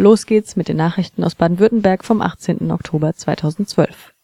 Los 0.00 0.24
geht's 0.24 0.56
mit 0.56 0.68
den 0.68 0.78
Nachrichten 0.78 1.22
aus 1.24 1.34
Baden-Württemberg 1.34 2.06
vom 2.06 2.22
18. 2.22 2.70
Oktober 2.70 3.12
2012. 3.12 4.14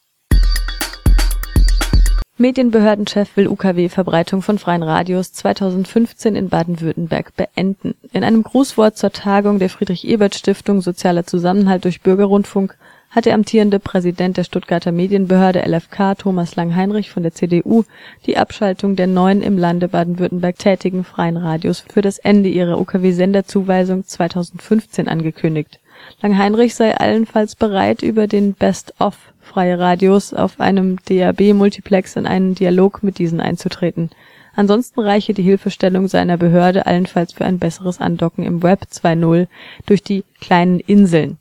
Medienbehördenchef 2.39 3.37
will 3.37 3.47
UKW-Verbreitung 3.47 4.41
von 4.41 4.59
freien 4.59 4.83
Radios 4.83 5.35
2015 5.35 6.35
in 6.35 6.49
Baden-Württemberg 6.49 7.37
beenden. 7.37 7.95
In 8.15 8.25
einem 8.25 8.43
Grußwort 8.43 8.97
zur 8.97 9.13
Tagung 9.13 9.59
der 9.59 9.69
Friedrich-Ebert-Stiftung 9.69 10.81
Sozialer 10.81 11.27
Zusammenhalt 11.27 11.85
durch 11.85 12.01
Bürgerrundfunk 12.01 12.79
hat 13.17 13.25
der 13.25 13.33
amtierende 13.33 13.81
Präsident 13.81 14.37
der 14.37 14.45
Stuttgarter 14.45 14.93
Medienbehörde 14.93 15.61
LFK 15.67 16.19
Thomas 16.19 16.55
Lang-Heinrich 16.55 17.11
von 17.11 17.23
der 17.23 17.33
CDU 17.33 17.85
die 18.27 18.37
Abschaltung 18.37 18.95
der 18.95 19.07
neun 19.07 19.41
im 19.41 19.57
Lande 19.57 19.89
Baden-Württemberg 19.89 20.59
tätigen 20.59 21.03
freien 21.03 21.39
Radios 21.39 21.83
für 21.89 22.03
das 22.03 22.19
Ende 22.19 22.51
ihrer 22.51 22.79
UKW-Senderzuweisung 22.79 24.05
2015 24.05 25.09
angekündigt. 25.09 25.81
Lang-Heinrich 26.21 26.75
sei 26.75 26.95
allenfalls 26.95 27.57
bereit, 27.57 28.03
über 28.03 28.27
den 28.27 28.53
Best-of 28.53 29.17
freie 29.41 29.79
Radios 29.79 30.35
auf 30.35 30.61
einem 30.61 30.99
DAB-Multiplex 31.09 32.17
in 32.17 32.27
einen 32.27 32.55
Dialog 32.55 33.03
mit 33.03 33.17
diesen 33.17 33.41
einzutreten. 33.41 34.11
Ansonsten 34.55 35.01
reiche 35.01 35.33
die 35.33 35.43
Hilfestellung 35.43 36.09
seiner 36.09 36.37
Behörde 36.37 36.85
allenfalls 36.85 37.33
für 37.33 37.47
ein 37.47 37.59
besseres 37.59 37.99
Andocken 37.99 38.45
im 38.45 38.63
Web 38.63 38.83
2.0 38.93 39.47
durch 39.87 40.03
die 40.03 40.23
„kleinen 40.43 40.81
Inseln 40.81 41.39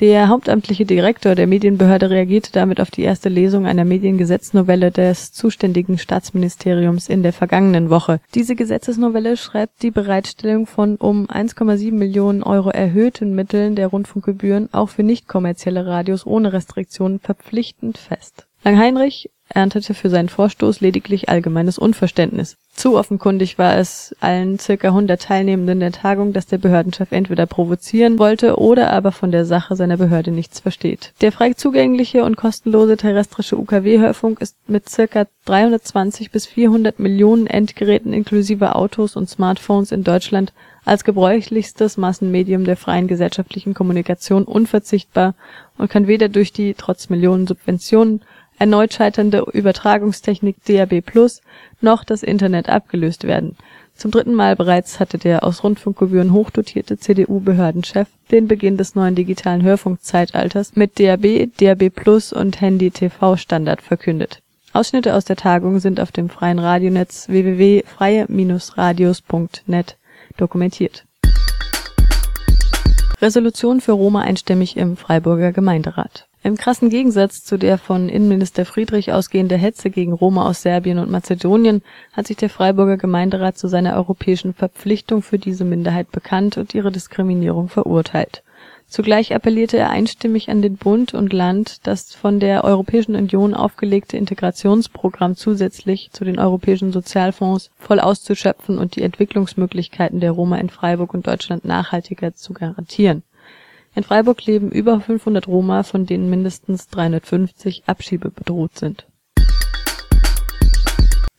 der 0.00 0.28
hauptamtliche 0.28 0.84
Direktor 0.84 1.34
der 1.34 1.46
Medienbehörde 1.46 2.10
reagierte 2.10 2.52
damit 2.52 2.80
auf 2.80 2.90
die 2.90 3.02
erste 3.02 3.28
Lesung 3.28 3.66
einer 3.66 3.84
Mediengesetznovelle 3.84 4.90
des 4.90 5.32
zuständigen 5.32 5.98
Staatsministeriums 5.98 7.08
in 7.08 7.22
der 7.22 7.32
vergangenen 7.32 7.88
Woche. 7.88 8.20
Diese 8.34 8.56
Gesetzesnovelle 8.56 9.36
schreibt 9.36 9.82
die 9.82 9.90
Bereitstellung 9.90 10.66
von 10.66 10.96
um 10.96 11.26
1,7 11.26 11.92
Millionen 11.92 12.42
Euro 12.42 12.70
erhöhten 12.70 13.34
Mitteln 13.34 13.74
der 13.74 13.88
Rundfunkgebühren 13.88 14.68
auch 14.72 14.90
für 14.90 15.02
nicht-kommerzielle 15.02 15.86
Radios 15.86 16.26
ohne 16.26 16.52
Restriktionen 16.52 17.18
verpflichtend 17.18 17.98
fest. 17.98 18.46
Lang-Heinrich 18.64 19.30
erntete 19.48 19.94
für 19.94 20.10
seinen 20.10 20.28
Vorstoß 20.28 20.80
lediglich 20.80 21.28
allgemeines 21.28 21.78
Unverständnis. 21.78 22.56
Zu 22.74 22.98
offenkundig 22.98 23.58
war 23.58 23.78
es 23.78 24.14
allen 24.20 24.58
circa 24.58 24.88
100 24.88 25.22
Teilnehmenden 25.22 25.80
der 25.80 25.92
Tagung, 25.92 26.32
dass 26.32 26.46
der 26.46 26.58
Behördenchef 26.58 27.12
entweder 27.12 27.46
provozieren 27.46 28.18
wollte 28.18 28.58
oder 28.58 28.92
aber 28.92 29.12
von 29.12 29.30
der 29.30 29.46
Sache 29.46 29.76
seiner 29.76 29.96
Behörde 29.96 30.30
nichts 30.30 30.60
versteht. 30.60 31.12
Der 31.20 31.32
frei 31.32 31.54
zugängliche 31.54 32.24
und 32.24 32.36
kostenlose 32.36 32.96
terrestrische 32.96 33.56
UKW-Hörfunk 33.56 34.40
ist 34.40 34.56
mit 34.66 34.88
circa 34.88 35.26
320 35.46 36.30
bis 36.30 36.46
400 36.46 36.98
Millionen 36.98 37.46
Endgeräten 37.46 38.12
inklusive 38.12 38.74
Autos 38.74 39.16
und 39.16 39.30
Smartphones 39.30 39.92
in 39.92 40.04
Deutschland 40.04 40.52
als 40.84 41.02
gebräuchlichstes 41.04 41.96
Massenmedium 41.96 42.64
der 42.64 42.76
freien 42.76 43.08
gesellschaftlichen 43.08 43.74
Kommunikation 43.74 44.44
unverzichtbar 44.44 45.34
und 45.78 45.90
kann 45.90 46.06
weder 46.06 46.28
durch 46.28 46.52
die 46.52 46.74
trotz 46.74 47.08
Millionen 47.08 47.46
Subventionen 47.46 48.20
erneut 48.58 48.94
scheiternde 48.94 49.35
Übertragungstechnik 49.40 50.56
DAB+ 50.64 51.02
noch 51.80 52.04
das 52.04 52.22
Internet 52.22 52.68
abgelöst 52.68 53.24
werden. 53.24 53.56
Zum 53.94 54.10
dritten 54.10 54.34
Mal 54.34 54.56
bereits 54.56 55.00
hatte 55.00 55.16
der 55.16 55.42
aus 55.42 55.64
Rundfunkgebühren 55.64 56.32
hochdotierte 56.32 56.98
CDU-Behördenchef 56.98 58.08
den 58.30 58.46
Beginn 58.46 58.76
des 58.76 58.94
neuen 58.94 59.14
digitalen 59.14 59.62
Hörfunkzeitalters 59.62 60.76
mit 60.76 61.00
DAB, 61.00 61.48
DAB+ 61.56 61.90
und 62.34 62.60
Handy-TV-Standard 62.60 63.80
verkündet. 63.80 64.42
Ausschnitte 64.74 65.14
aus 65.14 65.24
der 65.24 65.36
Tagung 65.36 65.78
sind 65.78 65.98
auf 66.00 66.12
dem 66.12 66.28
freien 66.28 66.58
Radionetz 66.58 67.28
www.freie-radios.net 67.28 69.96
dokumentiert. 70.36 71.06
Resolution 73.22 73.80
für 73.80 73.92
Roma 73.92 74.20
einstimmig 74.20 74.76
im 74.76 74.98
Freiburger 74.98 75.52
Gemeinderat 75.52 76.25
im 76.46 76.56
krassen 76.56 76.90
Gegensatz 76.90 77.42
zu 77.42 77.58
der 77.58 77.76
von 77.76 78.08
Innenminister 78.08 78.64
Friedrich 78.64 79.12
ausgehende 79.12 79.56
Hetze 79.56 79.90
gegen 79.90 80.12
Roma 80.12 80.48
aus 80.48 80.62
Serbien 80.62 81.00
und 81.00 81.10
Mazedonien 81.10 81.82
hat 82.12 82.28
sich 82.28 82.36
der 82.36 82.50
Freiburger 82.50 82.96
Gemeinderat 82.96 83.58
zu 83.58 83.66
seiner 83.66 83.96
europäischen 83.96 84.54
Verpflichtung 84.54 85.22
für 85.22 85.40
diese 85.40 85.64
Minderheit 85.64 86.12
bekannt 86.12 86.56
und 86.56 86.72
ihre 86.72 86.92
Diskriminierung 86.92 87.68
verurteilt. 87.68 88.44
Zugleich 88.86 89.34
appellierte 89.34 89.76
er 89.76 89.90
einstimmig 89.90 90.48
an 90.48 90.62
den 90.62 90.76
Bund 90.76 91.14
und 91.14 91.32
Land, 91.32 91.84
das 91.84 92.14
von 92.14 92.38
der 92.38 92.62
Europäischen 92.62 93.16
Union 93.16 93.52
aufgelegte 93.52 94.16
Integrationsprogramm 94.16 95.34
zusätzlich 95.34 96.10
zu 96.12 96.24
den 96.24 96.38
europäischen 96.38 96.92
Sozialfonds 96.92 97.72
voll 97.76 97.98
auszuschöpfen 97.98 98.78
und 98.78 98.94
die 98.94 99.02
Entwicklungsmöglichkeiten 99.02 100.20
der 100.20 100.30
Roma 100.30 100.58
in 100.58 100.70
Freiburg 100.70 101.12
und 101.12 101.26
Deutschland 101.26 101.64
nachhaltiger 101.64 102.34
zu 102.34 102.52
garantieren 102.52 103.24
in 103.96 104.04
Freiburg 104.04 104.44
leben 104.44 104.70
über 104.70 105.00
500 105.00 105.48
Roma, 105.48 105.82
von 105.82 106.06
denen 106.06 106.30
mindestens 106.30 106.88
350 106.88 107.84
abschiebebedroht 107.86 108.78
sind. 108.78 109.06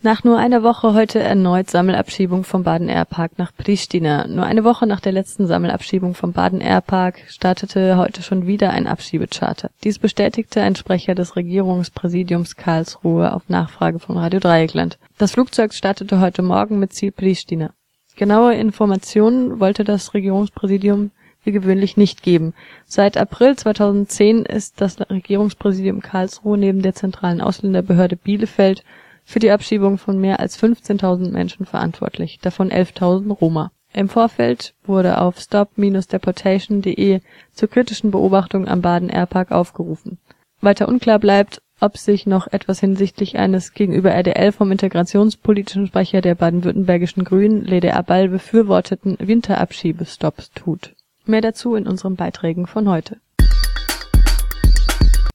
Nach 0.02 0.24
nur 0.24 0.38
einer 0.38 0.64
Woche 0.64 0.94
heute 0.94 1.20
erneut 1.20 1.70
Sammelabschiebung 1.70 2.44
vom 2.44 2.64
Baden-Air-Park 2.64 3.38
nach 3.38 3.52
Pristina. 3.56 4.28
Nur 4.28 4.46
eine 4.46 4.64
Woche 4.64 4.86
nach 4.88 5.00
der 5.00 5.12
letzten 5.12 5.48
Sammelabschiebung 5.48 6.14
vom 6.14 6.34
Baden-Air-Park 6.34 7.24
startete 7.28 7.98
heute 7.98 8.22
schon 8.22 8.48
wieder 8.48 8.70
ein 8.72 8.88
Abschiebecharter. 8.88 9.70
Dies 9.84 10.00
bestätigte 10.00 10.62
ein 10.62 10.76
Sprecher 10.76 11.14
des 11.14 11.36
Regierungspräsidiums 11.36 12.56
Karlsruhe 12.56 13.34
auf 13.34 13.50
Nachfrage 13.50 14.00
von 14.00 14.18
Radio 14.18 14.40
Dreieckland. 14.40 14.98
Das 15.18 15.32
Flugzeug 15.32 15.74
startete 15.74 16.20
heute 16.22 16.42
Morgen 16.42 16.80
mit 16.80 16.94
Ziel 16.94 17.12
Pristina. 17.12 17.72
Genaue 18.16 18.56
Informationen 18.56 19.60
wollte 19.60 19.84
das 19.84 20.14
Regierungspräsidium 20.14 21.12
wie 21.48 21.52
gewöhnlich 21.52 21.98
nicht 21.98 22.22
geben. 22.22 22.54
Seit 22.86 23.18
April 23.18 23.56
2010 23.56 24.46
ist 24.46 24.80
das 24.82 25.00
Regierungspräsidium 25.00 26.02
Karlsruhe 26.02 26.60
neben 26.60 26.84
der 26.84 26.94
zentralen 26.94 27.42
Ausländerbehörde 27.42 28.18
Bielefeld 28.18 28.84
für 29.24 29.40
die 29.40 29.50
Abschiebung 29.52 29.98
von 29.98 30.20
mehr 30.20 30.40
als 30.40 30.62
15.000 30.62 31.32
Menschen 31.32 31.66
verantwortlich, 31.66 32.38
davon 32.42 32.70
11.000 32.70 33.32
Roma. 33.34 33.72
Im 33.94 34.10
Vorfeld 34.10 34.76
wurde 34.86 35.20
auf 35.22 35.40
stop-deportation.de 35.40 37.22
zur 37.54 37.70
kritischen 37.70 38.12
Beobachtung 38.12 38.68
am 38.68 38.82
Baden-Airpark 38.82 39.52
aufgerufen. 39.52 40.20
Weiter 40.60 40.88
unklar 40.88 41.20
bleibt, 41.20 41.62
ob 41.80 41.98
sich 41.98 42.26
noch 42.26 42.48
etwas 42.48 42.80
hinsichtlich 42.80 43.38
eines 43.38 43.74
gegenüber 43.74 44.12
RDL 44.12 44.52
vom 44.52 44.72
integrationspolitischen 44.72 45.88
Sprecher 45.88 46.22
der 46.22 46.36
baden-württembergischen 46.36 47.24
Grünen, 47.24 47.64
Lede 47.64 47.94
Ball, 48.06 48.28
befürworteten 48.30 49.18
Winterabschiebestopp 49.20 50.44
tut 50.56 50.97
Mehr 51.28 51.42
dazu 51.42 51.76
in 51.76 51.88
unseren 51.88 52.16
Beiträgen 52.16 52.68
von 52.68 52.88
heute. 52.90 53.18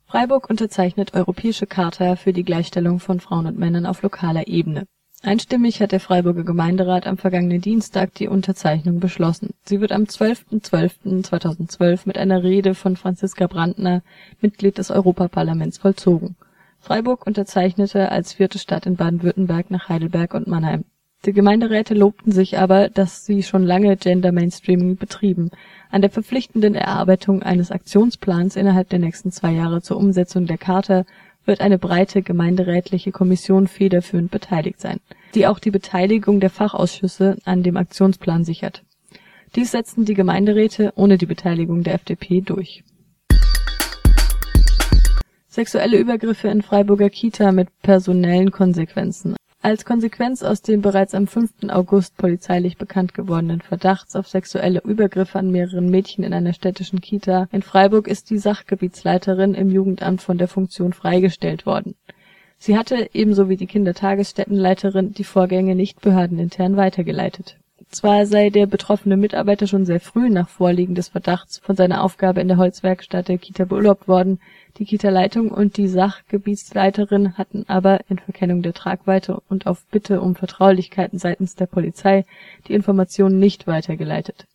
Freiburg 0.07 0.49
unterzeichnet 0.49 1.13
Europäische 1.15 1.67
Charta 1.67 2.17
für 2.17 2.33
die 2.33 2.45
Gleichstellung 2.45 2.99
von 2.99 3.21
Frauen 3.21 3.47
und 3.47 3.59
Männern 3.59 3.85
auf 3.85 4.03
lokaler 4.03 4.49
Ebene. 4.49 4.87
Einstimmig 5.23 5.81
hat 5.81 5.93
der 5.93 6.01
Freiburger 6.01 6.45
Gemeinderat 6.45 7.07
am 7.07 7.19
vergangenen 7.19 7.61
Dienstag 7.61 8.15
die 8.15 8.27
Unterzeichnung 8.27 9.01
beschlossen. 9.01 9.51
Sie 9.65 9.81
wird 9.81 9.93
am 9.93 10.05
12.12.2012 10.05 12.01
mit 12.07 12.19
einer 12.19 12.43
Rede 12.43 12.75
von 12.75 12.97
Franziska 12.97 13.47
Brandner, 13.47 14.03
Mitglied 14.41 14.79
des 14.79 14.91
Europaparlaments, 14.91 15.79
vollzogen. 15.79 16.37
Freiburg 16.81 17.27
unterzeichnete 17.27 18.11
als 18.11 18.33
vierte 18.33 18.59
Stadt 18.59 18.87
in 18.87 18.97
Baden-Württemberg 18.97 19.71
nach 19.71 19.89
Heidelberg 19.89 20.35
und 20.35 20.49
Mannheim. 20.49 20.85
Die 21.25 21.33
Gemeinderäte 21.33 21.95
lobten 21.95 22.33
sich 22.33 22.59
aber, 22.59 22.89
dass 22.89 23.25
sie 23.25 23.45
schon 23.45 23.63
lange 23.63 23.97
Gender 23.97 24.33
Mainstreaming 24.33 24.97
betrieben 24.97 25.51
an 25.89 26.01
der 26.01 26.11
verpflichtenden 26.11 26.75
Erarbeitung 26.75 27.45
eines 27.45 27.71
Aktionsplans 27.71 28.57
innerhalb 28.57 28.89
der 28.89 28.99
nächsten 28.99 29.31
zwei 29.31 29.53
Jahre 29.53 29.83
zur 29.83 29.99
Umsetzung 29.99 30.47
der 30.47 30.59
Charta 30.59 31.05
wird 31.45 31.61
eine 31.61 31.79
breite 31.79 32.23
gemeinderätliche 32.23 33.13
Kommission 33.13 33.69
federführend 33.69 34.33
beteiligt 34.33 34.81
sein, 34.81 34.99
die 35.37 35.47
auch 35.47 35.61
die 35.61 35.71
Beteiligung 35.71 36.41
der 36.41 36.51
Fachausschüsse 36.51 37.37
an 37.45 37.63
dem 37.63 37.77
Aktionsplan 37.77 38.45
sichert. 38.45 38.83
Dies 39.55 39.71
setzten 39.71 40.05
die 40.05 40.15
Gemeinderäte 40.15 40.93
ohne 40.97 41.19
die 41.19 41.27
Beteiligung 41.27 41.85
der 41.85 41.95
FDP 41.95 42.41
durch. 42.41 42.83
Sexuelle 45.47 45.99
Übergriffe 45.99 46.49
in 46.49 46.63
Freiburger 46.63 47.11
Kita 47.11 47.53
mit 47.53 47.69
personellen 47.83 48.51
Konsequenzen 48.51 49.37
als 49.63 49.85
Konsequenz 49.85 50.43
aus 50.43 50.61
dem 50.61 50.83
bereits 50.83 51.15
am 51.15 51.29
5. 51.29 51.69
August 51.69 52.17
polizeilich 52.17 52.77
bekannt 52.77 53.15
gewordenen 53.15 53.61
Verdachts 53.61 54.17
auf 54.17 54.27
sexuelle 54.27 54.81
Übergriffe 54.85 55.39
an 55.39 55.53
mehreren 55.53 55.89
Mädchen 55.89 56.25
in 56.25 56.35
einer 56.35 56.53
städtischen 56.53 57.01
Kita 57.01 57.49
in 57.53 57.63
Freiburg 57.63 58.09
ist 58.09 58.31
die 58.31 58.39
Sachgebietsleiterin 58.39 59.55
im 59.55 59.71
Jugendamt 59.71 60.21
von 60.21 60.37
der 60.37 60.49
Funktion 60.49 60.93
freigestellt 60.93 61.65
worden. 61.65 61.95
Sie 62.59 62.77
hatte, 62.77 63.11
ebenso 63.13 63.49
wie 63.49 63.57
die 63.57 63.67
Kindertagesstättenleiterin, 63.67 65.13
die 65.13 65.25
Vorgänge 65.25 65.77
nicht 65.77 66.01
behördenintern 66.01 66.77
weitergeleitet. 66.77 67.57
Zwar 67.93 68.25
sei 68.25 68.49
der 68.49 68.67
betroffene 68.67 69.19
Mitarbeiter 69.19 69.67
schon 69.67 69.85
sehr 69.85 70.01
früh 70.01 70.31
nach 70.31 70.49
Vorliegen 70.49 70.95
des 70.95 71.09
Verdachts 71.09 71.59
von 71.59 71.77
seiner 71.77 72.03
Aufgabe 72.03 72.41
in 72.41 72.49
der 72.49 72.57
Holzwerkstatt 72.57 73.29
der 73.29 73.37
Kita 73.37 73.67
beurlaubt 73.67 74.09
worden 74.09 74.41
die 74.79 74.87
Kita-Leitung 74.87 75.51
und 75.51 75.77
die 75.77 75.89
Sachgebietsleiterin 75.89 77.37
hatten 77.37 77.65
aber 77.69 78.01
in 78.09 78.19
Verkennung 78.19 78.63
der 78.63 78.73
Tragweite 78.73 79.39
und 79.51 79.67
auf 79.67 79.85
Bitte 79.91 80.23
um 80.23 80.35
Vertraulichkeiten 80.35 81.19
seitens 81.19 81.55
der 81.55 81.67
Polizei 81.67 82.25
die 82.67 82.73
Informationen 82.73 83.39
nicht 83.39 83.67
weitergeleitet. 83.67 84.47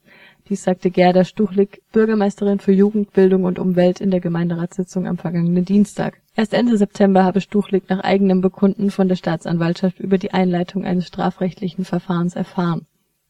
Dies 0.50 0.64
sagte 0.64 0.90
Gerda 0.90 1.24
Stuchlik, 1.24 1.84
Bürgermeisterin 1.92 2.58
für 2.60 2.72
Jugend, 2.72 3.14
Bildung 3.14 3.44
und 3.44 3.60
Umwelt 3.60 4.02
in 4.02 4.10
der 4.10 4.20
Gemeinderatssitzung 4.20 5.06
am 5.06 5.20
vergangenen 5.20 5.66
Dienstag. 5.66 6.18
Erst 6.36 6.54
Ende 6.54 6.76
September 6.78 7.24
habe 7.24 7.42
Stuchlik 7.42 7.88
nach 7.90 8.00
eigenem 8.00 8.42
Bekunden 8.42 8.90
von 8.90 9.08
der 9.08 9.16
Staatsanwaltschaft 9.16 10.00
über 10.00 10.18
die 10.18 10.32
Einleitung 10.32 10.86
eines 10.86 11.06
strafrechtlichen 11.06 11.86
Verfahrens 11.86 12.36
erfahren. 12.36 12.88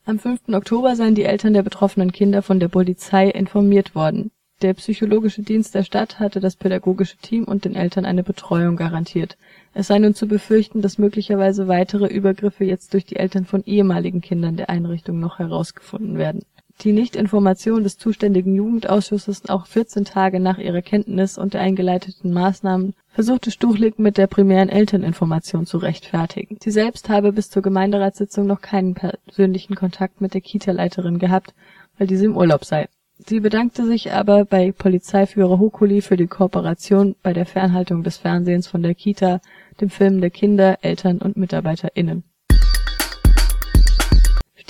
Am 0.07 0.19
5. 0.19 0.53
Oktober 0.53 0.95
seien 0.95 1.15
die 1.15 1.25
Eltern 1.25 1.51
der 1.51 1.63
betroffenen 1.63 2.13
Kinder 2.13 2.41
von 2.41 2.61
der 2.61 2.69
Polizei 2.69 3.27
informiert 3.29 3.93
worden. 3.93 4.31
Der 4.61 4.73
psychologische 4.73 5.41
Dienst 5.41 5.75
der 5.75 5.83
Stadt 5.83 6.17
hatte 6.17 6.39
das 6.39 6.55
pädagogische 6.55 7.17
Team 7.17 7.43
und 7.43 7.65
den 7.65 7.75
Eltern 7.75 8.05
eine 8.05 8.23
Betreuung 8.23 8.77
garantiert. 8.77 9.37
Es 9.73 9.87
sei 9.87 9.99
nun 9.99 10.13
zu 10.13 10.25
befürchten, 10.25 10.81
dass 10.81 10.97
möglicherweise 10.97 11.67
weitere 11.67 12.07
Übergriffe 12.07 12.63
jetzt 12.63 12.93
durch 12.93 13.03
die 13.03 13.17
Eltern 13.17 13.43
von 13.43 13.65
ehemaligen 13.65 14.21
Kindern 14.21 14.55
der 14.55 14.69
Einrichtung 14.69 15.19
noch 15.19 15.39
herausgefunden 15.39 16.17
werden 16.17 16.43
die 16.81 16.93
Nichtinformation 16.93 17.83
des 17.83 17.97
zuständigen 17.97 18.55
Jugendausschusses 18.55 19.49
auch 19.49 19.65
14 19.65 20.05
Tage 20.05 20.39
nach 20.39 20.59
ihrer 20.59 20.81
Kenntnis 20.81 21.37
und 21.37 21.53
der 21.53 21.61
eingeleiteten 21.61 22.31
Maßnahmen 22.31 22.93
versuchte 23.17 23.49
Stuchlik 23.49 23.97
mit 23.97 24.19
der 24.19 24.27
primären 24.27 24.69
Elterninformation 24.69 25.65
zu 25.65 25.79
rechtfertigen. 25.79 26.59
Sie 26.61 26.69
selbst 26.69 27.09
habe 27.09 27.33
bis 27.33 27.49
zur 27.49 27.63
Gemeinderatssitzung 27.63 28.45
noch 28.45 28.61
keinen 28.61 28.93
persönlichen 28.93 29.73
Kontakt 29.73 30.21
mit 30.21 30.35
der 30.35 30.41
Kita-Leiterin 30.41 31.17
gehabt, 31.17 31.55
weil 31.97 32.05
diese 32.05 32.25
im 32.25 32.37
Urlaub 32.37 32.63
sei. 32.63 32.87
Sie 33.17 33.39
bedankte 33.39 33.87
sich 33.87 34.13
aber 34.13 34.45
bei 34.45 34.71
Polizeiführer 34.71 35.57
Hokuli 35.57 36.01
für 36.01 36.15
die 36.15 36.27
Kooperation 36.27 37.15
bei 37.23 37.33
der 37.33 37.47
Fernhaltung 37.47 38.03
des 38.03 38.17
Fernsehens 38.17 38.67
von 38.67 38.83
der 38.83 38.93
Kita, 38.93 39.41
dem 39.81 39.89
Filmen 39.89 40.21
der 40.21 40.29
Kinder, 40.29 40.77
Eltern 40.83 41.17
und 41.17 41.37
MitarbeiterInnen 41.37 42.23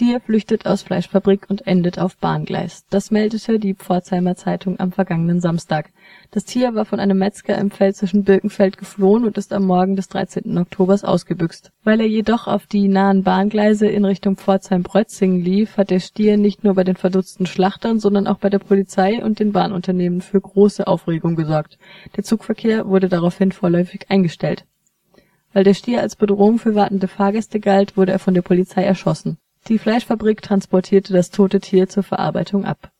Stier 0.08 0.22
flüchtet 0.22 0.66
aus 0.66 0.84
Fleischfabrik 0.84 1.48
und 1.50 1.68
endet 1.68 2.00
auf 2.00 2.16
Bahngleis. 2.16 2.86
Das 2.90 3.12
meldete 3.12 3.60
die 3.60 3.74
Pforzheimer 3.74 4.38
Zeitung 4.38 4.80
am 4.80 4.94
vergangenen 4.94 5.42
Samstag. 5.42 5.90
Das 6.32 6.46
Tier 6.46 6.74
war 6.76 6.86
von 6.86 7.02
einem 7.02 7.18
Metzger 7.18 7.58
im 7.58 7.72
pfälzischen 7.72 8.24
Birkenfeld 8.24 8.78
geflohen 8.78 9.26
und 9.26 9.38
ist 9.38 9.52
am 9.52 9.66
Morgen 9.66 9.98
des 9.98 10.08
13. 10.08 10.58
Oktobers 10.60 11.04
ausgebüxt. 11.04 11.74
Weil 11.84 12.00
er 12.00 12.08
jedoch 12.08 12.48
auf 12.48 12.68
die 12.68 12.88
nahen 12.88 13.24
Bahngleise 13.24 13.88
in 13.88 14.06
Richtung 14.06 14.38
Pforzheim-Brötzingen 14.38 15.42
lief, 15.42 15.76
hat 15.76 15.90
der 15.90 16.00
Stier 16.00 16.38
nicht 16.38 16.64
nur 16.64 16.76
bei 16.76 16.86
den 16.86 16.96
verdutzten 16.96 17.46
Schlachtern, 17.46 18.00
sondern 18.00 18.28
auch 18.28 18.38
bei 18.38 18.50
der 18.50 18.60
Polizei 18.60 19.22
und 19.22 19.42
den 19.42 19.52
Bahnunternehmen 19.52 20.22
für 20.22 20.40
große 20.40 20.88
Aufregung 20.88 21.36
gesorgt. 21.36 21.78
Der 22.16 22.24
Zugverkehr 22.24 22.88
wurde 22.88 23.10
daraufhin 23.10 23.52
vorläufig 23.52 24.06
eingestellt. 24.10 24.64
Weil 25.52 25.66
der 25.66 25.74
Stier 25.74 26.00
als 26.00 26.16
Bedrohung 26.16 26.60
für 26.60 26.76
wartende 26.76 27.10
Fahrgäste 27.10 27.60
galt, 27.60 27.98
wurde 27.98 28.14
er 28.14 28.20
von 28.20 28.36
der 28.36 28.42
Polizei 28.42 28.86
erschossen 28.86 29.38
die 29.68 29.80
Fleischfabrik 29.80 30.42
transportierte 30.42 31.14
das 31.14 31.30
tote 31.30 31.60
Tier 31.60 31.90
zur 31.90 32.04
Verarbeitung 32.04 32.66
ab 32.66 32.92